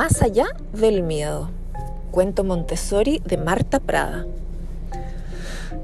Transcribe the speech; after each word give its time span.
Más 0.00 0.22
allá 0.22 0.46
del 0.72 1.02
miedo. 1.02 1.50
Cuento 2.10 2.42
Montessori 2.42 3.20
de 3.26 3.36
Marta 3.36 3.80
Prada. 3.80 4.24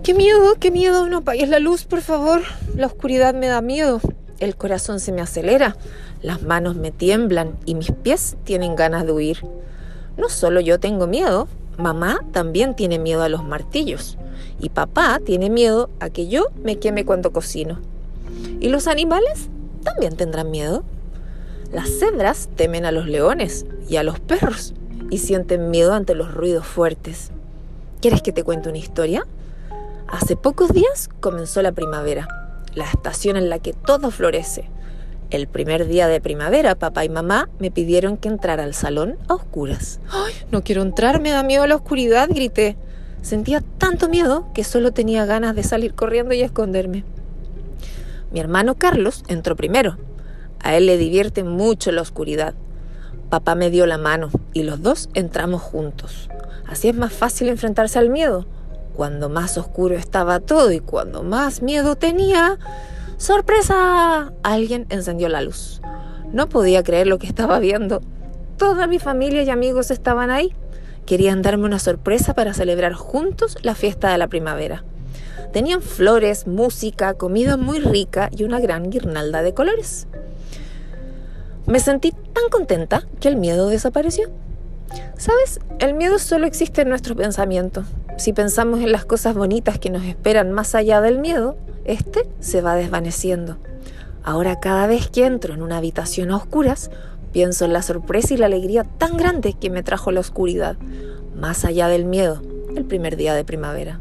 Qué 0.03 0.15
miedo, 0.15 0.55
qué 0.59 0.71
miedo, 0.71 1.07
no 1.07 1.19
apagues 1.19 1.51
la 1.51 1.59
luz, 1.59 1.85
por 1.85 2.01
favor. 2.01 2.41
La 2.75 2.87
oscuridad 2.87 3.35
me 3.35 3.49
da 3.49 3.61
miedo. 3.61 4.01
El 4.39 4.57
corazón 4.57 5.01
se 5.01 5.13
me 5.13 5.21
acelera, 5.21 5.77
las 6.23 6.41
manos 6.41 6.77
me 6.77 6.93
tiemblan 6.93 7.59
y 7.67 7.75
mis 7.75 7.93
pies 7.93 8.39
tienen 8.45 8.75
ganas 8.75 9.05
de 9.05 9.13
huir. 9.13 9.45
No 10.17 10.31
solo 10.31 10.61
yo 10.61 10.81
tengo 10.81 11.07
miedo, 11.07 11.47
mamá 11.77 12.21
también 12.33 12.75
tiene 12.75 12.99
miedo 12.99 13.23
a 13.23 13.29
los 13.29 13.45
martillos 13.45 14.17
y 14.59 14.71
papá 14.71 15.21
tiene 15.23 15.51
miedo 15.51 15.91
a 16.01 16.09
que 16.09 16.27
yo 16.27 16.47
me 16.65 16.79
queme 16.79 17.05
cuando 17.05 17.35
cocino. 17.35 17.81
¿Y 18.61 18.71
los 18.71 18.87
animales? 18.87 19.51
También 19.85 20.17
tendrán 20.17 20.51
miedo. 20.51 20.85
Las 21.73 21.89
cebras 21.99 22.49
temen 22.55 22.85
a 22.85 22.93
los 22.93 23.07
leones 23.07 23.67
y 23.89 23.97
a 23.97 24.03
los 24.03 24.21
perros 24.21 24.75
y 25.11 25.19
sienten 25.19 25.71
miedo 25.71 25.95
ante 25.95 26.15
los 26.15 26.33
ruidos 26.33 26.67
fuertes. 26.67 27.31
¿Quieres 28.01 28.23
que 28.23 28.33
te 28.33 28.45
cuente 28.45 28.69
una 28.69 28.79
historia? 28.79 29.27
Hace 30.09 30.37
pocos 30.37 30.73
días 30.73 31.09
comenzó 31.21 31.63
la 31.63 31.73
primavera, 31.73 32.29
la 32.75 32.85
estación 32.85 33.37
en 33.37 33.51
la 33.51 33.59
que 33.59 33.73
todo 33.73 34.11
florece. 34.11 34.71
El 35.31 35.49
primer 35.49 35.89
día 35.89 36.07
de 36.07 36.21
primavera, 36.21 36.77
papá 36.77 37.05
y 37.05 37.09
mamá 37.09 37.49
me 37.59 37.73
pidieron 37.73 38.17
que 38.17 38.29
entrara 38.29 38.63
al 38.63 38.75
salón 38.75 39.19
a 39.27 39.35
oscuras. 39.35 39.99
¡Ay, 40.11 40.35
no 40.53 40.63
quiero 40.63 40.83
entrar! 40.83 41.21
Me 41.21 41.31
da 41.31 41.43
miedo 41.43 41.67
la 41.67 41.75
oscuridad, 41.75 42.29
grité. 42.29 42.77
Sentía 43.23 43.61
tanto 43.79 44.09
miedo 44.09 44.47
que 44.55 44.63
solo 44.63 44.93
tenía 44.93 45.27
ganas 45.27 45.57
de 45.57 45.65
salir 45.65 45.95
corriendo 45.95 46.33
y 46.33 46.43
esconderme. 46.43 47.05
Mi 48.31 48.39
hermano 48.39 48.77
Carlos 48.77 49.25
entró 49.27 49.57
primero. 49.57 49.97
A 50.61 50.77
él 50.77 50.87
le 50.87 50.99
divierte 50.99 51.45
mucho 51.45 51.93
la 51.93 52.03
oscuridad. 52.03 52.55
Papá 53.31 53.55
me 53.55 53.71
dio 53.71 53.87
la 53.87 53.99
mano 53.99 54.31
y 54.53 54.63
los 54.63 54.83
dos 54.83 55.09
entramos 55.15 55.63
juntos. 55.63 56.29
Así 56.67 56.89
es 56.89 56.97
más 56.97 57.13
fácil 57.13 57.49
enfrentarse 57.49 57.99
al 57.99 58.11
miedo. 58.11 58.47
Cuando 58.95 59.29
más 59.29 59.59
oscuro 59.59 59.95
estaba 59.95 60.41
todo 60.41 60.73
y 60.73 60.81
cuando 60.81 61.23
más 61.23 61.63
miedo 61.63 61.97
tenía... 61.97 62.59
¡Sorpresa! 63.19 64.33
Alguien 64.43 64.87
encendió 64.91 65.29
la 65.29 65.43
luz. 65.43 65.81
No 66.33 66.49
podía 66.49 66.83
creer 66.83 67.07
lo 67.07 67.19
que 67.19 67.27
estaba 67.27 67.59
viendo. 67.59 68.03
Toda 68.57 68.87
mi 68.87 68.99
familia 68.99 69.43
y 69.43 69.51
amigos 69.51 69.91
estaban 69.91 70.31
ahí. 70.31 70.55
Querían 71.05 71.43
darme 71.43 71.67
una 71.67 71.79
sorpresa 71.79 72.35
para 72.35 72.53
celebrar 72.53 72.95
juntos 72.95 73.57
la 73.63 73.75
fiesta 73.75 74.11
de 74.11 74.19
la 74.19 74.29
primavera. 74.29 74.85
Tenían 75.53 75.83
flores, 75.83 76.47
música, 76.47 77.15
comida 77.15 77.57
muy 77.57 77.81
rica 77.81 78.29
y 78.37 78.45
una 78.45 78.61
gran 78.61 78.91
guirnalda 78.91 79.43
de 79.43 79.55
colores. 79.55 80.09
Me 81.67 81.81
sentí 81.81 82.13
tan 82.13 82.49
contenta 82.51 83.03
que 83.21 83.29
el 83.29 83.37
miedo 83.37 83.69
desapareció. 83.69 84.31
¿Sabes? 85.17 85.61
El 85.79 85.95
miedo 85.95 86.19
solo 86.19 86.47
existe 86.47 86.83
en 86.83 86.89
nuestro 86.89 87.17
pensamiento. 87.17 87.85
Si 88.19 88.33
pensamos 88.33 88.81
en 88.81 88.93
las 88.93 89.05
cosas 89.05 89.35
bonitas 89.35 89.79
que 89.79 89.91
nos 89.91 90.05
esperan 90.05 90.53
más 90.53 90.75
allá 90.75 91.01
del 91.01 91.19
miedo, 91.19 91.57
este 91.85 92.29
se 92.41 92.63
va 92.63 92.77
desvaneciendo. 92.77 93.59
Ahora 94.23 94.61
cada 94.61 94.87
vez 94.87 95.09
que 95.09 95.27
entro 95.27 95.55
en 95.55 95.63
una 95.63 95.79
habitación 95.79 96.31
a 96.31 96.37
oscuras, 96.37 96.91
pienso 97.33 97.65
en 97.65 97.73
la 97.73 97.83
sorpresa 97.83 98.35
y 98.35 98.37
la 98.37 98.47
alegría 98.47 98.85
tan 98.85 99.17
grande 99.17 99.53
que 99.53 99.71
me 99.71 99.83
trajo 99.83 100.13
la 100.13 100.21
oscuridad, 100.21 100.77
más 101.35 101.65
allá 101.65 101.89
del 101.89 102.05
miedo, 102.05 102.43
el 102.75 102.85
primer 102.85 103.17
día 103.17 103.35
de 103.35 103.45
primavera. 103.45 104.01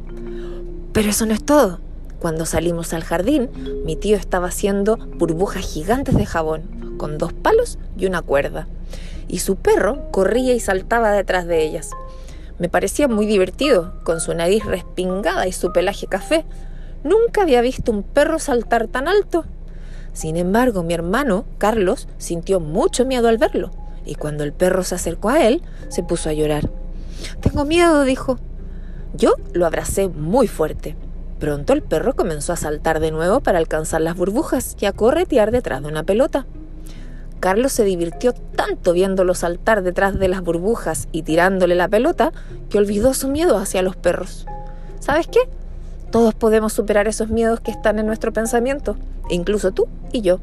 Pero 0.93 1.09
eso 1.09 1.25
no 1.25 1.33
es 1.33 1.43
todo. 1.43 1.79
Cuando 2.25 2.47
salimos 2.47 2.91
al 2.95 3.03
jardín, 3.03 3.51
mi 3.85 3.95
tío 3.95 4.17
estaba 4.17 4.47
haciendo 4.47 4.97
burbujas 4.97 5.63
gigantes 5.63 6.15
de 6.15 6.25
jabón, 6.25 6.95
con 6.97 7.19
dos 7.19 7.33
palos 7.33 7.77
y 7.99 8.07
una 8.07 8.23
cuerda 8.23 8.67
y 9.27 9.37
su 9.37 9.57
perro 9.57 10.09
corría 10.09 10.55
y 10.55 10.59
saltaba 10.59 11.11
detrás 11.11 11.45
de 11.45 11.63
ellas. 11.63 11.91
Me 12.57 12.67
parecía 12.67 13.07
muy 13.07 13.27
divertido, 13.27 13.93
con 14.03 14.21
su 14.21 14.33
nariz 14.33 14.65
respingada 14.65 15.45
y 15.45 15.51
su 15.51 15.71
pelaje 15.71 16.07
café. 16.07 16.45
Nunca 17.03 17.43
había 17.43 17.61
visto 17.61 17.91
un 17.91 18.01
perro 18.01 18.39
saltar 18.39 18.87
tan 18.87 19.07
alto. 19.07 19.45
Sin 20.11 20.35
embargo, 20.35 20.81
mi 20.81 20.95
hermano, 20.95 21.45
Carlos, 21.59 22.07
sintió 22.17 22.59
mucho 22.59 23.05
miedo 23.05 23.27
al 23.27 23.37
verlo, 23.37 23.69
y 24.03 24.15
cuando 24.15 24.43
el 24.43 24.51
perro 24.51 24.83
se 24.83 24.95
acercó 24.95 25.29
a 25.29 25.45
él, 25.45 25.61
se 25.89 26.01
puso 26.01 26.29
a 26.29 26.33
llorar. 26.33 26.71
Tengo 27.41 27.65
miedo, 27.65 28.01
dijo. 28.01 28.39
Yo 29.13 29.35
lo 29.53 29.67
abracé 29.67 30.07
muy 30.07 30.47
fuerte. 30.47 30.95
Pronto 31.39 31.73
el 31.73 31.83
perro 31.83 32.15
comenzó 32.15 32.53
a 32.53 32.57
saltar 32.57 32.99
de 32.99 33.11
nuevo 33.11 33.41
para 33.41 33.57
alcanzar 33.57 34.01
las 34.01 34.15
burbujas 34.15 34.77
y 34.79 34.85
a 34.85 34.93
corretear 34.93 35.51
detrás 35.51 35.81
de 35.81 35.89
una 35.89 36.03
pelota. 36.03 36.45
Carlos 37.39 37.73
se 37.73 37.83
divirtió 37.83 38.33
tanto 38.33 38.93
viéndolo 38.93 39.33
saltar 39.35 39.83
detrás 39.83 40.17
de 40.17 40.29
las 40.29 40.41
burbujas 40.41 41.07
y 41.11 41.23
tirándole 41.23 41.75
la 41.75 41.87
pelota 41.87 42.31
que 42.69 42.77
olvidó 42.77 43.13
su 43.13 43.27
miedo 43.27 43.57
hacia 43.57 43.81
los 43.81 43.95
perros. 43.95 44.45
¿Sabes 44.99 45.27
qué? 45.27 45.41
Todos 46.09 46.33
podemos 46.33 46.73
superar 46.73 47.07
esos 47.07 47.29
miedos 47.29 47.59
que 47.59 47.71
están 47.71 47.99
en 47.99 48.07
nuestro 48.07 48.31
pensamiento, 48.31 48.95
incluso 49.29 49.71
tú 49.71 49.87
y 50.11 50.21
yo. 50.21 50.39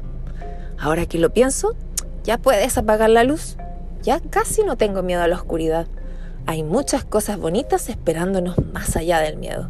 Ahora 0.79 1.05
que 1.07 1.17
lo 1.17 1.31
pienso, 1.31 1.75
ya 2.23 2.37
puedes 2.37 2.77
apagar 2.77 3.09
la 3.09 3.23
luz. 3.23 3.57
Ya 4.03 4.19
casi 4.19 4.63
no 4.63 4.77
tengo 4.77 5.01
miedo 5.01 5.23
a 5.23 5.27
la 5.27 5.35
oscuridad. 5.35 5.87
Hay 6.45 6.61
muchas 6.63 7.03
cosas 7.03 7.37
bonitas 7.37 7.89
esperándonos 7.89 8.55
más 8.71 8.95
allá 8.95 9.19
del 9.19 9.37
miedo. 9.37 9.69